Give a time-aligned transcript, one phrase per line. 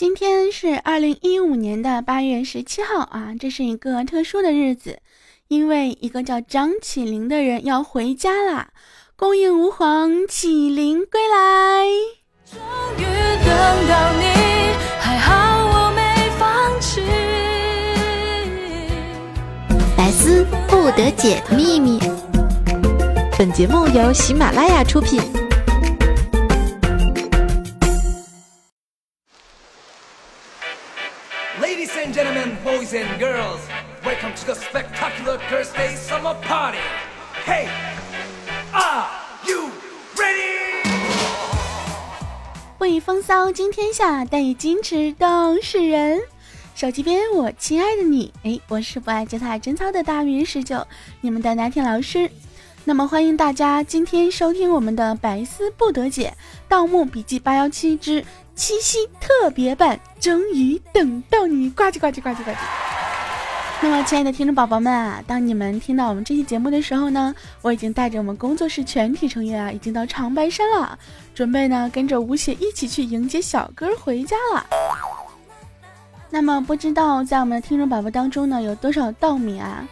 [0.00, 5.00] 今天是二零一五年的八月十七号啊，这是一个特殊的日子，
[5.48, 8.70] 因为一个叫张起灵的人要回家啦。
[9.14, 11.84] 恭迎吾皇起灵归来。
[12.50, 12.58] 终
[12.96, 13.02] 于
[13.44, 14.24] 等到你，
[14.98, 17.02] 还好我没放弃。
[19.94, 22.00] 百思不得解的秘密。
[23.38, 25.20] 本节目由喜马拉雅出品。
[32.90, 33.60] Boys and girls,
[34.04, 36.78] welcome to the spectacular Thursday summer party.
[37.44, 37.68] Hey,
[38.72, 39.08] are
[39.46, 39.70] you
[40.16, 40.88] ready?
[42.78, 46.20] 为风骚惊天下，但以矜持动世人。
[46.74, 50.86] 手机边，我亲爱的你，哎，我是不爱节操贞操的大名十九，
[51.20, 52.30] 你们的拿铁老师。
[52.84, 56.34] 那么欢迎大家今天收听我们的百思不得解
[56.68, 62.56] 《盗墓笔记八幺七之七夕特别版》，终于等到你，呱唧呱唧呱唧呱唧。
[63.82, 70.98] 那么亲爱的听众宝宝们啊，当你们听到我们这期节目的时候呢，我已经带着我们工作室全体成员啊，已经到长白山了，
[71.34, 74.66] 准备呢跟着吴邪一起去迎接小哥回家了。
[76.30, 79.86] 那么不知道在我们的听众宝宝当中呢，有多少稻米啊？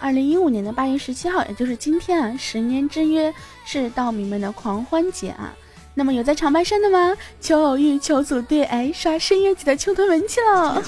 [0.00, 5.52] 二零一五年的八月十七号，也就是今天啊，十年之约是稻米们的狂欢节啊。
[5.94, 7.16] 那么有在长白山的吗？
[7.40, 10.80] 求偶遇，求组队，哎，刷深夜级的秋团文去了。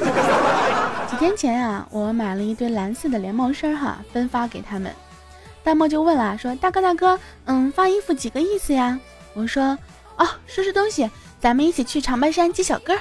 [1.10, 4.94] 几天前啊，我买了一堆蓝色的连帽衫哈，分发给他们。
[5.64, 8.96] 弹幕就问了，说大哥大哥，嗯，发衣服几个意思呀？
[9.34, 9.76] 我说，
[10.16, 12.96] 哦，收拾东西，咱们一起去长白山接小哥。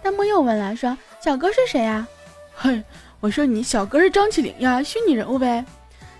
[0.00, 2.06] 弹幕又问了，说小哥是谁呀？
[2.54, 2.84] 嘿。
[3.24, 5.64] 我说你小哥是张起灵呀，虚拟人物呗。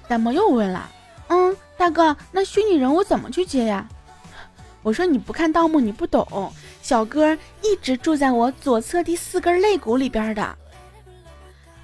[0.08, 0.90] 弹幕又问了，
[1.28, 3.86] 嗯，大哥，那虚拟人物怎么去接呀？
[4.82, 10.56] 我说你不看盗墓你不懂，小哥一直住在我左侧第四根肋骨里边的。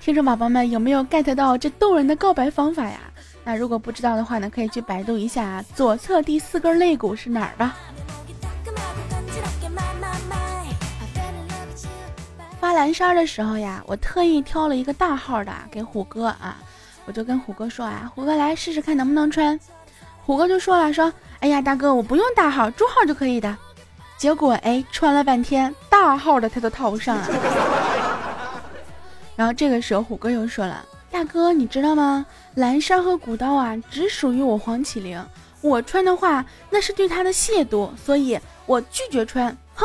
[0.01, 2.99] 听众宝宝们有没有 get 到这逗人的告白方法呀？
[3.45, 7.77] 那如果不知道的话呢，可以去百度一下左侧第四根肋骨是哪儿吧。
[12.71, 16.57] 发蓝衫的时候呀，我特意挑了一个大号的给虎哥啊，
[17.05, 19.59] 我就跟虎哥说啊，虎哥来试试看能不能穿。
[20.23, 23.57] 虎哥就说了，说，哎呀大哥，我不用大号，中号就可以的。
[24.17, 27.29] 结果哎，穿了半天，大号的他都套不上啊。
[29.35, 32.25] 然后这个时候虎哥又说了，大哥你知道吗？
[32.55, 35.21] 蓝衫和古刀啊，只属于我黄启灵，
[35.61, 39.59] 我穿的话那是对他的亵渎，所以我拒绝穿。
[39.75, 39.85] 哼。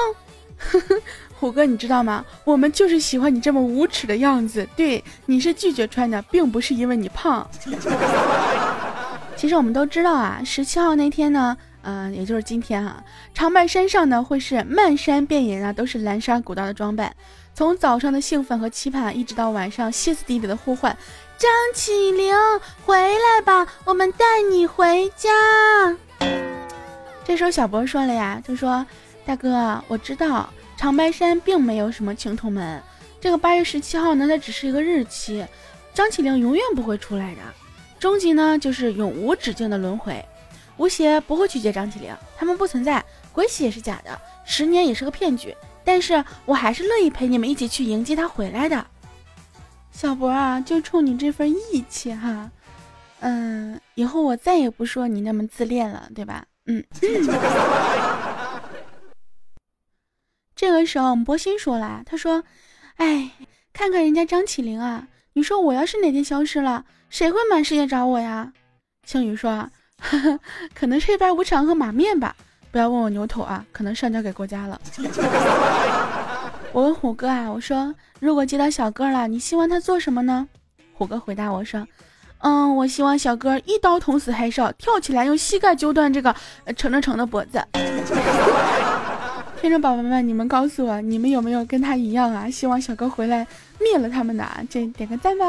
[1.40, 2.26] 虎哥，你知道吗？
[2.44, 4.68] 我们就是喜欢你这么无耻的样子。
[4.76, 7.48] 对，你是拒绝穿的，并不是因为你胖。
[9.36, 13.04] 其实我们都知道啊，十七号那天呢，嗯，也就是今天哈，
[13.34, 17.14] 长白山上呢会是漫山遍野啊都是蓝山古道的装扮。
[17.54, 20.98] 从早上的兴奋和期盼，一直到晚上歇斯底里的呼唤
[21.38, 22.34] ：“张起灵，
[22.86, 25.30] 回来吧，我们带你回家。”
[27.24, 28.86] 这时候小博说了呀，就说
[29.26, 32.82] ：“大哥，我知道。”长白山并没有什么青铜门，
[33.20, 35.46] 这个八月十七号呢，它只是一个日期。
[35.94, 37.42] 张起灵永远不会出来的，
[38.00, 40.24] 终极呢就是永无止境的轮回。
[40.78, 45.56] 吴邪不会去接张起灵，他们不存在，鬼玺也是假的，十年也是个骗局。
[45.86, 48.86] 但是我还是乐意陪你们一起去迎接他回来的。
[49.92, 52.52] 小博啊，就冲你这份义气哈，
[53.22, 56.44] 嗯，以后我再也不说你那么自恋了，对吧？
[56.66, 56.84] 嗯。
[60.56, 62.44] 这个时候，我们波心说了，他说
[62.96, 63.32] ：“哎，
[63.74, 68.54] 看看人家张起灵啊，你说我要是哪天消失了，谁会满世界找我呀？”
[69.06, 69.70] 青雨说
[70.74, 72.36] ：“可能是一盘无常和马面吧，
[72.72, 74.80] 不要问我牛头啊，可能上交给国家了。
[76.72, 80.48] ”我问虎哥啊，我说：“如果接到小哥了，你希望他做什么呢？”
[80.98, 81.86] 虎哥回答我说
[82.40, 86.34] ：“嗯，我希望小哥一刀捅死黑少，跳起来用膝盖揪断这个
[86.78, 87.62] 程程程的脖子。”
[89.66, 92.48] 听众宝宝们，你们告诉我，你们有没有跟他一样啊？
[92.48, 93.48] 希望小哥回来
[93.80, 95.46] 灭了他们的，这点个赞吧。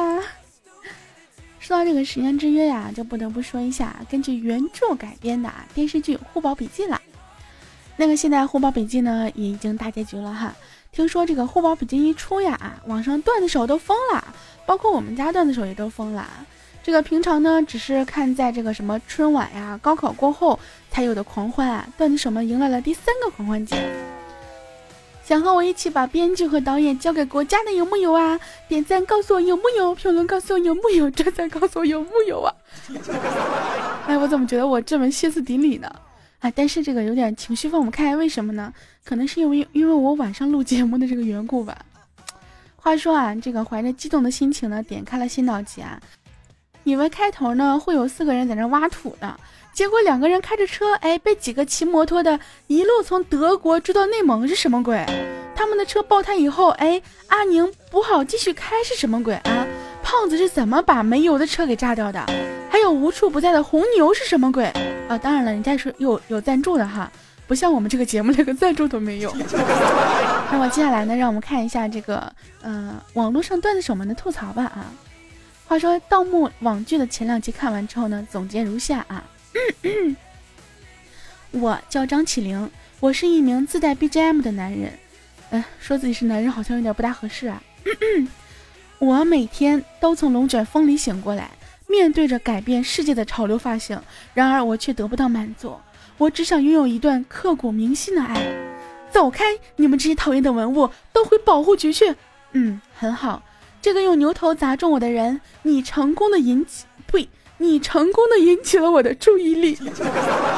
[1.61, 6.99] 说到这个十年之约呀，就不得不说一下根据原著改编的电视剧《护宝笔记》了。
[7.95, 10.57] 那个现在《护宝笔记》呢也已经大结局了哈。
[10.93, 14.35] 听说这个《护宝笔记》一出呀，网上段子手都疯了，
[14.65, 16.27] 包括我们家段子手也都疯了。
[16.87, 20.57] 这个平常呢，只是看在这个什么春晚呀、高考过后
[20.89, 23.77] 才有的狂欢啊，段子手们迎来了第三个狂欢节。
[25.25, 28.39] 想和我一起把编剧和导演交给国家的有木有啊？
[28.69, 32.55] 点赞告诉我有木有，评论告诉我有木有，转赞告诉我有木有啊？
[34.07, 35.93] 哎，我怎么觉得我这么歇斯底里呢？
[36.39, 38.73] 啊，但是这个有点情绪放不开，为什么呢？
[39.05, 41.77] 可能是因为因为我晚上录节目的这个缘故吧。
[42.77, 46.01] 话说啊，这个怀着激动的心情呢，点开了新导集啊，
[46.87, 49.37] 以为开头呢会有四个人在那挖土呢，
[49.73, 52.39] 结果两个人开着车，哎，被几个骑摩托的
[52.69, 55.05] 一路从德国追到内蒙，是什么鬼？
[55.57, 59.67] 他们的车爆胎以后，哎，阿宁不好继续开，是什么鬼啊？
[60.01, 62.25] 胖子是怎么把没油的车给炸掉的？
[62.71, 64.67] 还有无处不在的红牛是什么鬼？
[65.09, 67.11] 啊，当然了，人家是有有赞助的哈，
[67.49, 69.35] 不像我们这个节目连个赞助都没有。
[70.53, 72.33] 那么接下来呢，让我们看一下这个，
[72.63, 74.87] 呃，网络上段子手们的吐槽吧啊。
[75.69, 79.25] 话说盗墓网剧的前两集看完之后呢，总结如下啊。
[81.51, 82.71] 我叫张起灵，
[83.01, 84.93] 我是一名自带 BGM 的男人。
[85.51, 87.63] 哎，说自己是男人好像有点不大合适啊。
[88.99, 91.51] 我每天都从龙卷风里醒过来。
[91.89, 94.01] 面对着改变世界的潮流发型，
[94.35, 95.77] 然而我却得不到满足。
[96.19, 98.43] 我只想拥有一段刻骨铭心的爱。
[99.09, 99.45] 走开！
[99.77, 102.17] 你们这些讨厌的文物，都回保护局去。
[102.53, 103.41] 嗯，很好。
[103.87, 107.29] 这个用牛头砸中我的人，你成功的引起，呸！
[107.59, 109.79] 你成功的引起了我的注意力。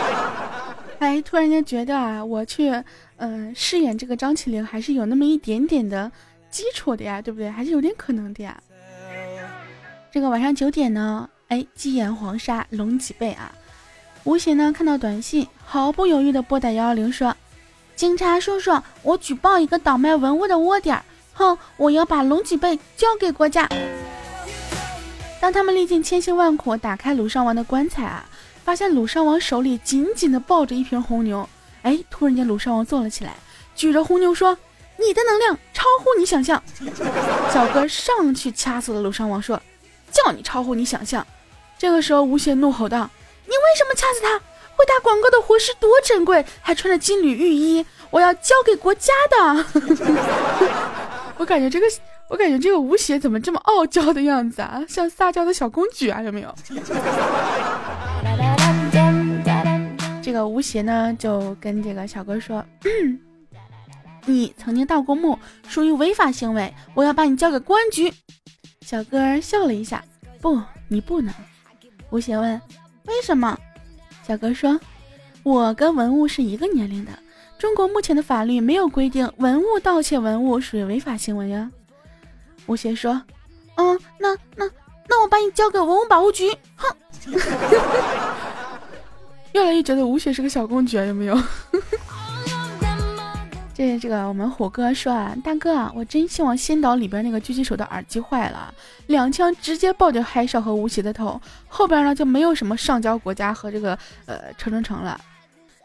[0.98, 2.72] 哎，突然间觉得啊，我去，
[3.19, 6.10] 嗯，饰演这个张起灵还是有那么一点点的
[6.50, 7.50] 基础的呀，对不对？
[7.50, 8.58] 还是有点可能的呀。
[10.10, 13.52] 这个晚上九点呢，哎，鸡眼黄沙龙脊背啊！
[14.24, 17.36] 吴邪呢看到短信，毫不犹豫的拨打幺幺零说
[17.94, 20.98] ：“警察叔叔，我举报一个倒卖文物的窝点，
[21.38, 23.69] 哼，我要把龙脊背交给国家。”
[25.40, 28.29] 当他们历尽千辛万苦打开鲁殇王的棺材啊，
[28.64, 31.49] 发现鲁殇王手里紧紧的抱着一瓶红牛，
[31.82, 33.35] 哎，突然间鲁殇王坐了起来，
[33.76, 34.58] 举着红牛说
[34.99, 36.61] ：“你的能量超乎你想象。”
[37.55, 39.58] 小哥上去掐死了鲁殇王，说。
[40.11, 41.25] 叫你超乎你想象！
[41.79, 43.11] 这个时候，吴邪怒吼道
[43.44, 44.38] ：“你为什么掐死他？
[44.75, 49.64] 会打广告的活尸多珍贵，还穿着金缕玉衣，我要交给国家的。”
[51.38, 51.87] 我感觉这个，
[52.29, 54.85] 我感觉这个吴邪怎么这么傲娇的样子啊？
[54.88, 56.20] 像撒娇的小公举啊？
[56.20, 56.52] 有没有？
[60.20, 62.62] 这个吴邪呢，就跟这个小哥说
[64.26, 68.12] ：“你曾经盗过墓，属于违法行为，我要把你交给公安局。”
[68.84, 70.05] 小哥笑了一下，
[70.41, 71.32] 不，你不能。
[72.11, 72.61] 吴邪问
[73.06, 73.58] ：“为什么？”
[74.26, 74.79] 小哥说
[75.44, 77.12] ：“我跟文物是一个年龄的，
[77.58, 81.70] 中国目前的法律没有规定文物盗窃文物属于违法行为呀。”
[82.66, 83.20] 吴邪说
[83.76, 84.64] ：“嗯，那那
[85.08, 86.87] 那我把你交给文物保护局。”哼，
[89.52, 91.37] 越来越觉得吴邪是个小公举，有没有？
[93.75, 98.75] 这这个我们虎哥说啊，大哥啊，我真希望仙岛里边那个狙击手的耳机坏了，
[99.06, 103.96] 两枪直接爆掉海少和吴邪的头，后边呢就没有什么上交国家和这个
[104.26, 105.20] 呃城城城了。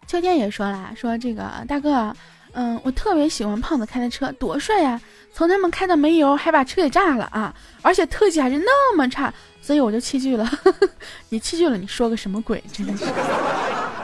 [0.08, 2.16] 秋天也说了，说这个大哥，
[2.54, 5.00] 嗯，我特别喜欢胖子开的车，多帅呀！
[5.34, 10.48] 从他们开的没油，还把车给炸了啊，而且特技还是那么差，所以我就弃剧了。
[11.30, 12.64] 你弃剧了，你说个什么鬼？
[12.72, 13.06] 真的是。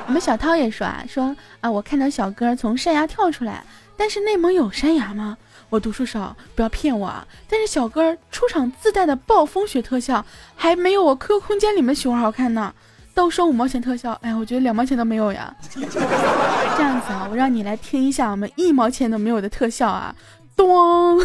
[0.07, 3.63] 我们小涛也说啊，说啊，我看到小哥从山崖跳出来。
[3.95, 5.37] 但是内蒙有山崖吗？
[5.69, 7.27] 我读书少，不要骗我啊！
[7.49, 10.25] 但是小哥出场自带的暴风雪特效
[10.55, 12.73] 还没有我 QQ 空间里面熊好看呢，
[13.19, 15.53] 都说五毛钱特效，哎呀，我觉得两毛钱都没有呀。
[15.73, 15.81] 这
[16.81, 20.15] 样子啊，我让你来听一下我们一毛钱都没有的特效啊，
[20.55, 21.19] 咚！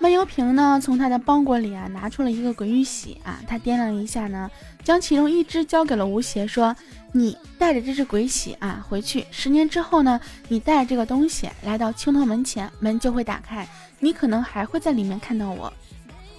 [0.00, 4.50] 闷油瓶呢，从他的包裹里啊拿出了一个鬼玉玺啊，他掂量一下呢，
[4.82, 6.74] 将其中一只交给了吴邪，说
[7.14, 15.72] ：“你带着这只鬼玺啊回去，十年之后呢，你带着这个东西来到青铜门前，门就会打开，你可能还会在里面看到我。”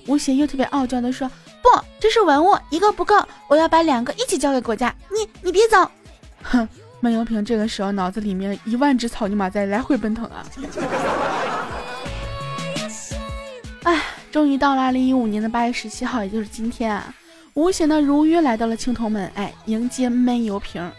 [0.08, 1.30] 吴邪又特别傲娇的说
[1.62, 3.16] ：“不，这是文物，一个不够，
[3.48, 4.94] 我要把两个一起交给国家。
[5.12, 5.92] 你你别走！”
[6.44, 6.68] 哼，
[7.02, 10.46] 闷油瓶这个时候脑子里面一万只草泥马在来回奔腾啊。
[13.84, 17.14] 哎，终于到了二零一五年的八月十七号，也就是今天啊！
[17.54, 20.90] 吴邪呢如约来到了青铜门，哎，迎接闷油瓶。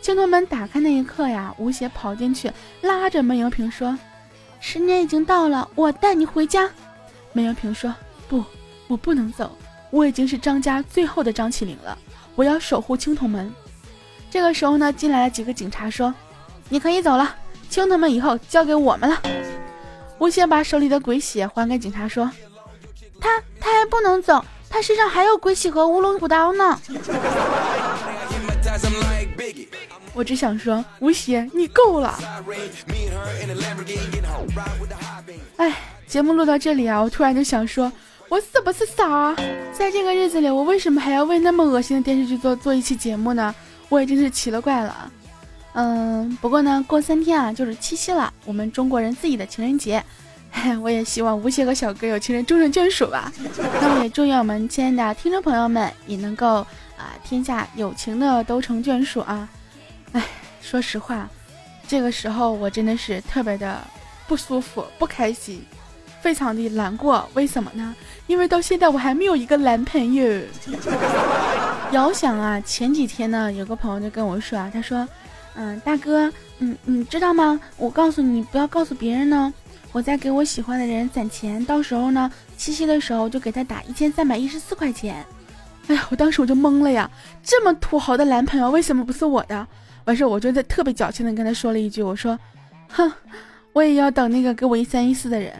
[0.00, 2.50] 青铜门打开那一刻呀，吴邪跑进去，
[2.82, 3.98] 拉着闷油瓶说
[4.60, 6.70] ：“十年已经到了，我带你回家。”
[7.32, 7.94] 闷油瓶说
[8.28, 8.44] ：“不，
[8.88, 9.56] 我不能走，
[9.90, 11.96] 我已经是张家最后的张起灵了，
[12.34, 13.52] 我要守护青铜门。”
[14.30, 16.14] 这个时候呢，进来了几个警察，说
[16.68, 17.34] ：“你可以走了，
[17.68, 19.22] 青铜门以后交给我们了。”
[20.18, 22.30] 吴邪把手里的鬼玺还给警察，说
[23.20, 26.80] ：“他他还不能走，他身上还有鬼玺和乌龙古刀呢。”
[30.16, 32.18] 我只想说，吴邪，你够了！
[35.58, 37.92] 哎，节目录到这里啊，我突然就想说，
[38.30, 39.36] 我是不是傻？
[39.74, 43.54] 在这个日子里，我为什么还要为那么恶心的电视剧做做一期节目呢？
[43.90, 45.12] 我也真是奇了怪了。
[45.74, 50.02] 嗯，不过呢，过三天啊就是七夕了，我们中国人自己的情人节。
[50.82, 53.30] 我也希望吴邪和小哥有情人终成眷属吧。
[53.82, 59.46] 那么也祝愿我们亲爱的听众朋友们也能够啊，天下有情的都成眷属啊。
[60.16, 60.24] 哎，
[60.62, 61.28] 说实话，
[61.86, 63.78] 这个时候我真的是特别的
[64.26, 65.62] 不舒服、不开心，
[66.22, 67.28] 非常的难过。
[67.34, 67.94] 为什么呢？
[68.26, 70.42] 因为到现在我还没有一个男朋友。
[71.92, 75.06] 遥想啊，前几天呢，有个朋友就跟我说啊，他说。
[75.58, 77.58] 嗯，大哥，嗯，你知道吗？
[77.78, 79.52] 我告诉你，不要告诉别人呢。
[79.92, 85.24] 我在给我喜欢的人攒钱，到时候呢，七夕的时候就给他打一千三百一十四块钱。
[85.86, 87.10] 哎呀，我当时我就懵了呀，
[87.42, 89.66] 这么土豪的男朋友为什么不是我的？
[90.06, 92.36] 完事我就在特别矫情的跟他说了一句，我说，
[92.88, 93.12] 哼，
[93.72, 95.52] 我也要等那个给我一三一四的人。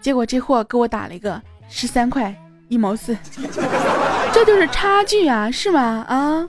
[0.00, 2.34] 结果这货给我打了一个十三块
[2.68, 3.16] 一毛四，
[4.34, 6.04] 这就是差距啊，是吗？
[6.08, 6.48] 啊？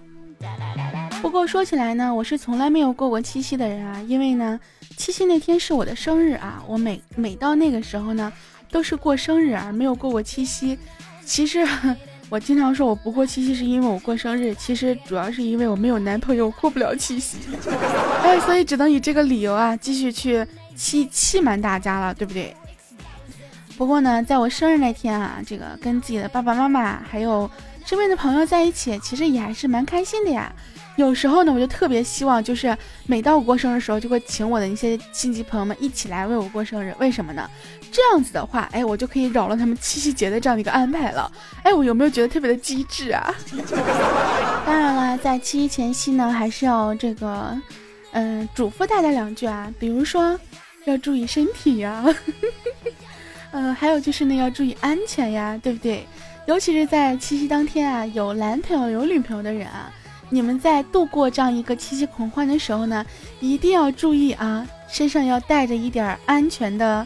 [1.21, 4.59] 不过说起来呢，我是从来没有过过七夕的人啊，因为呢，
[4.97, 8.31] 七夕那天是我的生日啊，我每每到那个时候呢，
[8.69, 10.77] 都是过生日而没有过过七夕。
[11.23, 11.67] 其实
[12.29, 17.37] 我经常说我不过七夕是因为我过生日，其实主要是因为我没有男朋友，过不了七夕。
[18.23, 22.55] 哎，所以只能以这个理由啊，继续去欺欺瞒大家了，对不对？
[23.77, 27.49] 不过呢，在我生日那天啊，这个跟自己的爸爸妈妈还有
[27.85, 30.51] 身边的朋友在一起，其实也还是蛮开心的呀。
[30.95, 32.75] 有时候呢，我就特别希望，就是
[33.05, 36.95] 每到我过生日的时候，就会请我的一些亲戚朋友们一起来为我过生日。
[36.99, 37.49] 为什么呢？
[37.91, 41.29] 这样子的话，哎，我就可以扰乱他们七夕节的这样的一个安排了。
[41.63, 43.33] 哎，我有没有觉得特别的机智啊？
[44.65, 47.57] 当然了，在七夕前夕呢，还是要这个，
[48.11, 50.39] 嗯，嘱咐大家两句啊，比如说
[50.85, 52.05] 要注意身体呀，
[53.51, 56.07] 嗯， 还有就是呢，要注意安全呀，对不对？
[56.47, 59.91] 尤其是在七夕当天啊，有男朋友有女朋友的人啊。
[60.29, 63.05] 你们在度过这样一个七夕狂欢的时候呢，
[63.39, 67.05] 一定要注意啊，身上要带着一点安全的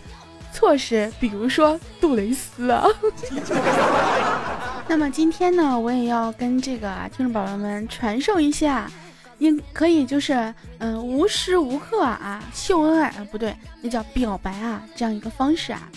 [0.54, 2.86] 措施，比如说杜蕾斯啊。
[4.88, 8.90] 那么今天呢，我也要跟这个听众宝宝们传授一下，
[9.38, 15.88] 应可以就是嗯无时无刻啊秀恩爱啊，不对，那叫表白啊这样一个方式啊。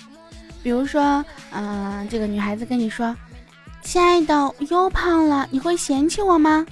[0.63, 3.17] 比如说，嗯，这个女孩子跟你说
[3.83, 6.67] ：“亲爱的，我又胖了，你会嫌弃我吗？”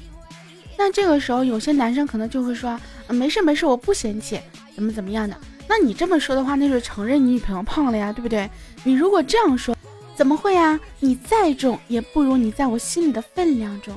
[0.82, 4.40] 那这个时候，有些男生可能就会说：“没事没事，我不嫌弃，
[4.74, 5.36] 怎么怎么样的。”
[5.68, 8.48] 那你这么说的话，那是承认你女朋友胖了呀，对不对？
[8.82, 9.76] 你如果这样说，
[10.14, 10.80] 怎么会呀？
[10.98, 13.94] 你再重也不如你在我心里的分量重，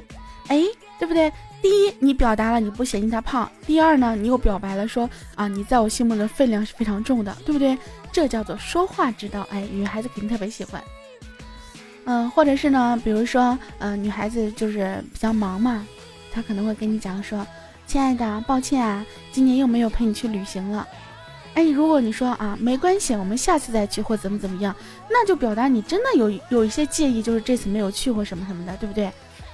[0.50, 0.62] 哎，
[1.00, 1.32] 对不对？
[1.62, 7.78] 第一，你表达了你不嫌弃她胖；第二呢，你又表白了说啊，你在我心目中的分量是非常重的，对不对？
[8.12, 10.84] 这叫做说话之道，哎，女孩子肯定特别喜欢。
[12.04, 15.88] 嗯，或者是呢，比如说，嗯，女孩子就是比较忙嘛。
[16.34, 17.46] 他可能会跟你讲说
[17.86, 20.88] ：“亲爱的，抱歉啊，今年又没有陪你去旅行了。”
[21.54, 24.76] 哎，如果你说啊，没关系，我们下次再去或怎么怎么样，
[25.08, 29.12] 那就表达你真的有有一些介意，就是这次没有去或什么什么的，对不对？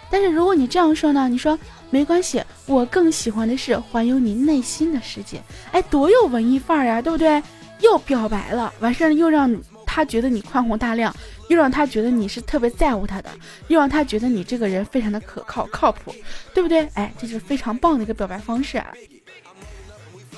[0.09, 1.59] 但是如果你这样说呢，你说
[1.89, 5.41] 没关系，我更喜欢的是环游你内心的世界。
[5.73, 7.43] 哎，多有文艺范儿呀，对不对？
[7.81, 9.53] 又表白了，完事儿又让
[9.85, 11.13] 他觉得你宽宏大量。
[11.49, 13.29] 又让他觉得你是特别在乎他的，
[13.67, 16.15] 又让他觉得你这个人非常的可靠靠谱，
[16.53, 16.87] 对不对？
[16.93, 18.87] 哎，这是非常棒的一个表白方式啊。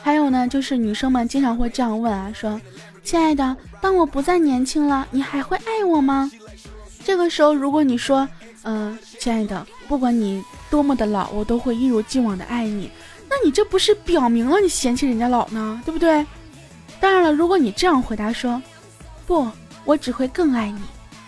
[0.01, 2.59] 还有呢，就是女生们经常会这样问啊，说
[3.03, 6.31] ：“亲爱的，当我不再年轻了，你还会爱我吗？”
[7.05, 8.27] 这个时候，如果你说
[8.63, 12.89] ：“嗯，亲爱的，不管你多么的老，我都会一如既往的爱你。”
[13.29, 16.25] 那你这不是表明了你嫌弃人家老呢，对不对？
[16.99, 18.61] 当然了，如果你这样回答说
[19.27, 19.47] ：“不，
[19.85, 20.81] 我只会更爱你。”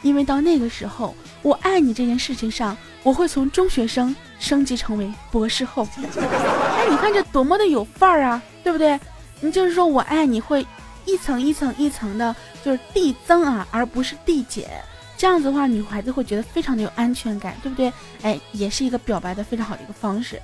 [0.03, 5.87] 因为到那个时候，我爱你这件事情上，我会从中学生升级成为博士后。
[5.97, 8.99] 哎，你看这多么的有范儿啊，对不对？
[9.39, 10.65] 你就是说我爱你会
[11.05, 14.69] 一层一层一层的，就是递增啊，而不是递减。
[15.17, 17.91] 这样子的话，女孩子会觉得非常的有安全感，对不对？
[18.23, 20.41] 哎，也是一个表白的非常好的一个方式。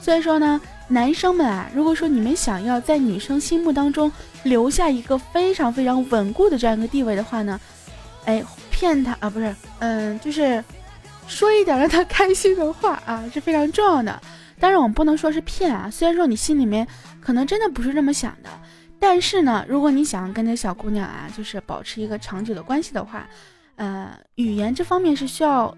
[0.00, 4.10] 所以说呢，男生们啊，如果说你们想要在女生心目当中
[4.42, 7.60] 留下一个非常非常稳固的这样一个地位的话呢，
[8.24, 8.42] 哎。
[8.82, 10.62] 骗他啊，不是，嗯，就是
[11.28, 14.20] 说一点让他开心的话啊，是非常重要的。
[14.58, 15.88] 当然，我们不能说是骗啊。
[15.88, 16.84] 虽然说你心里面
[17.20, 18.50] 可能真的不是这么想的，
[18.98, 23.24] 但是呢，如果你想跟这小姑娘啊，就是保持一个长久的关系的话，
[23.76, 25.72] 呃，语言这方面是需要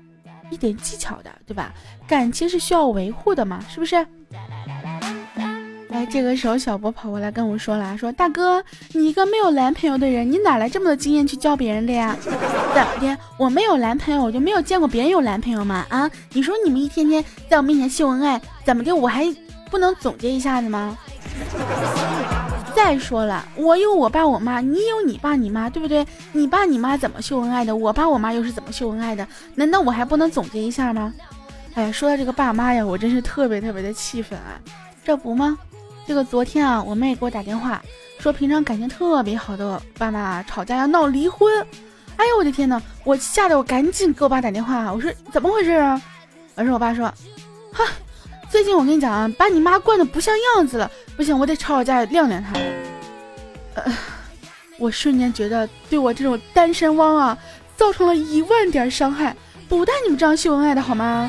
[0.48, 1.74] 一点技巧的，对吧？
[2.08, 3.96] 感情是需要维护的嘛，是不是？
[5.94, 8.60] 哎，这个时候小波跑过来跟我说了，说大哥，
[8.94, 12.16] 你一个没有男朋友的人，你哪来这么多经验去教别人的呀？
[12.20, 13.16] 怎么的？
[13.38, 15.86] 我没有男朋友，我就没有见过别人有男朋友吗？
[15.88, 16.10] 啊？
[16.32, 18.92] 你说你们一天天在我面前秀恩爱，怎么的？
[18.92, 19.24] 我还
[19.70, 20.98] 不能总结一下子吗？
[22.74, 26.04] 再说了，我有我爸我妈，你有你爸你妈，对不对？
[26.32, 27.76] 你爸你妈怎么秀恩爱的？
[27.76, 29.24] 我爸我妈又是怎么秀恩爱的？
[29.54, 31.14] 难道我还不能总结一下吗？
[31.74, 34.58] 哎，说到这个爸妈呀，我真是特别特别的气愤啊！
[35.04, 35.56] 这不吗？
[36.06, 37.82] 这个昨天啊，我妹给我打电话
[38.18, 41.50] 说，平常感情特别好的爸妈吵架要闹离婚。
[42.16, 46.00] 哎呦我的天呐，我吓得我赶紧给我爸打电话，我说怎么回事啊？
[46.54, 47.06] 完事我爸说，
[47.72, 47.84] 哈，
[48.48, 52.52] 最近我跟你讲啊，把你妈惯的不像样子了，不行，我得吵吵架晾晾她。
[53.74, 53.92] 呃，
[54.78, 57.36] 我瞬间觉得对我这种单身汪啊，
[57.76, 59.34] 造成了一万点伤害，
[59.68, 61.28] 不带你们这样秀恩爱的好吗？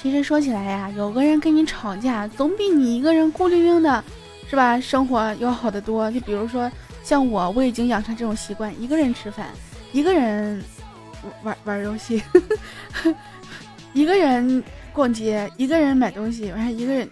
[0.00, 4.04] 其实说起来呀，有个人跟你吵架，总比你一个人孤零零的，
[4.48, 4.78] 是吧？
[4.80, 6.08] 生活要好得多。
[6.12, 6.70] 就比如说
[7.02, 9.48] 像我，我已经养成这种习惯，一个人吃饭，
[9.90, 10.62] 一个人
[11.42, 12.22] 玩玩游戏，
[13.92, 14.62] 一个人
[14.92, 17.10] 逛街，一个人买东西，完一个人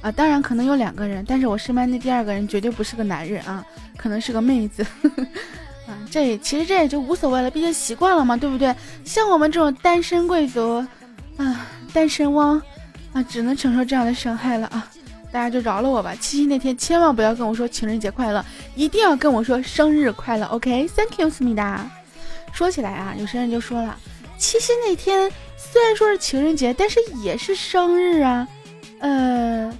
[0.00, 3.66] 啊，当然可能有两个人，但是我身边的第二个人绝对不是个男人啊，
[3.96, 4.86] 可能是个妹子。
[5.88, 8.72] 啊，这其实这也就无所谓了，毕竟习惯了嘛，对不对？
[9.04, 10.86] 像我们这种单身贵族，
[11.36, 11.66] 啊。
[11.92, 12.60] 单身汪，
[13.12, 14.86] 啊，只能承受这样的伤害了啊！
[15.30, 16.14] 大家就饶了我吧。
[16.20, 20.46] 七夕那天千万不要跟我说情人节快乐，一定要跟我说生日快乐。
[20.46, 21.86] OK，Thank you，思密达。
[22.52, 23.94] 说起来啊，有些人就说了，
[24.38, 28.48] 七夕那天虽然说是情人节，但是也是生日啊。
[29.00, 29.70] 呃，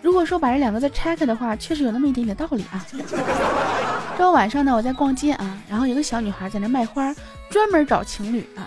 [0.00, 2.86] 如果说把这两个字拆开的话，确实有那么一点点道理啊。
[4.16, 7.14] 这晚上呢，我在逛街啊，然后有个小女孩在那卖花，
[7.50, 8.64] 专门找情侣啊。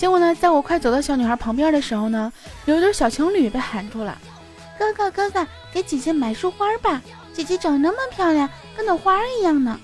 [0.00, 2.32] 结果呢，在我快走到小女孩旁边的时候呢，
[2.64, 4.16] 有一对小情侣被喊住了。
[4.78, 7.02] 哥哥，哥哥，给姐姐买束花吧，
[7.34, 9.78] 姐姐长那么漂亮，跟朵花一样呢。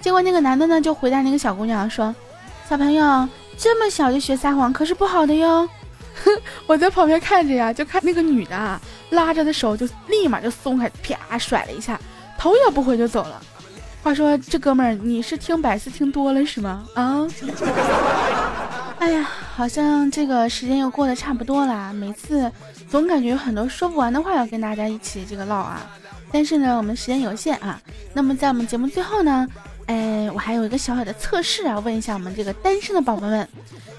[0.00, 2.14] 结果那个男的呢，就回答那个小姑娘说
[2.66, 5.68] ：“小朋友，这么小就学撒谎，可是不好的哟。
[6.66, 12.00] ”我在旁边看着呀，就看那个女的啊，拉着的手就立马就松开，啪甩了一下，
[12.38, 13.38] 头也不回就走了。
[14.02, 16.84] 话说这哥们儿，你是听百思听多了是吗？
[16.94, 17.24] 啊？
[18.98, 21.94] 哎呀，好像这个时间又过得差不多了。
[21.94, 22.50] 每次
[22.90, 25.80] 总感觉有很多说不完的话要跟大家一起这个唠啊。
[26.32, 27.80] 但是呢，我们时间有限啊。
[28.12, 29.46] 那么在我们节目最后呢，
[29.86, 33.48] 哎，我还有一个小小的测试啊，问一下我们这个单身的宝宝们，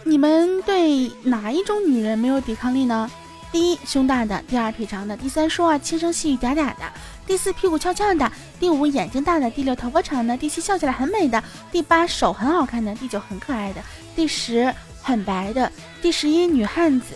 [0.03, 3.09] 你们对哪一种女人没有抵抗力呢？
[3.53, 6.91] 第一，胸大的；第二，腿长的；第三，说话轻声细语嗲嗲的；
[7.25, 8.27] 第四，屁股翘翘的；
[8.59, 13.81] 第五，眼睛大的；第六，头发长的；第七，笑起来很美的；第八，手很好看的；第九，很可爱的；
[14.15, 14.73] 第十。
[15.05, 15.69] 很白的
[16.01, 17.13] 第十一女汉子，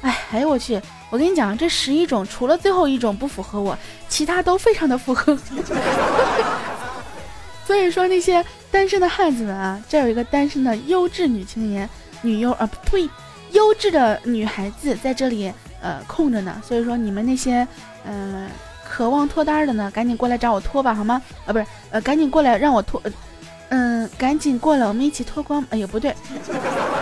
[0.00, 0.80] 哎，哎呦我去！
[1.10, 3.76] 我跟你讲，这十一种除了最后一种不符合我，
[4.08, 5.36] 其他都非常的符合。
[7.66, 11.90] 所以说那些单身的汉子们啊，这有一个单身的优质女青年、
[12.22, 13.10] 女优啊，不对，
[13.50, 16.62] 优质的女孩子在这里呃空着呢。
[16.64, 17.66] 所以说你们那些
[18.04, 18.48] 嗯
[18.88, 21.20] 渴望脱单的呢，赶紧过来找我脱吧，好吗？
[21.44, 23.02] 啊，不是，呃，赶紧过来让我脱。
[23.68, 25.64] 嗯，赶紧过来，我们一起脱光。
[25.70, 26.14] 哎呀，不对，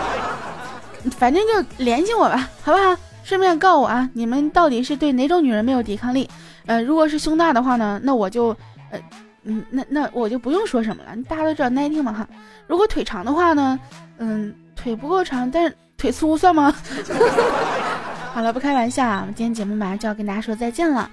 [1.17, 2.95] 反正就联系我吧，好不好？
[3.23, 6.29] 顺便告我啊，你们到底是对哪种女人没有抵抗力？
[6.65, 8.47] 呃，如果是胸大的话呢，那我就，
[8.89, 8.99] 呃，
[9.43, 12.27] 嗯，那那我就不用说什么了，大家都知道耐听嘛哈。
[12.67, 13.79] 如果腿长的话呢，
[14.17, 16.73] 嗯，腿不够长，但是腿粗算吗？
[18.33, 21.09] 好了，不开玩笑啊，今天节目马上就要跟大家说再见了，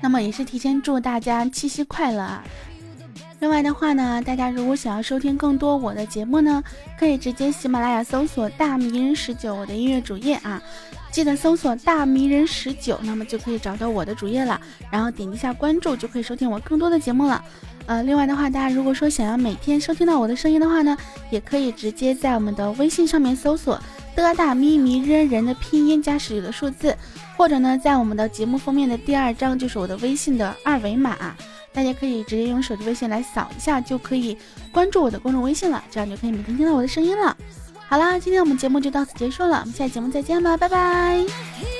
[0.00, 2.42] 那么也是提前祝大家七夕快乐啊！
[3.38, 6.62] 另外的话呢，大家如果想要收听更多我的节目呢，
[6.98, 10.62] 可以直接喜马拉雅搜索“大迷人十九”我的音乐主页啊，
[11.10, 14.60] 记得搜索“大迷人十九”，那么就可以找到我的主页了，
[14.90, 17.42] 然后点击一下关注，就可以收听我更多的节目了。
[17.86, 20.96] 呃，另外的话，大家如果说想要每天收听到我的声音的话呢，
[21.30, 23.80] 也可以直接在我们的微信上面搜索
[24.20, 26.96] “的大咪咪扔人”的拼音加十九的数字，
[27.36, 31.16] 或者呢，在我们的节目封面的第二张就是我的微信的二维码。
[31.72, 34.36] 大家可以直接用手机微信来扫一下，就可以
[34.72, 37.36] 关注我的公众微信了，这样就可以每天听到我的声音了。
[37.88, 41.79] 好啦，今天我们节目就到此结束了，我们下期节目再见吧，拜拜。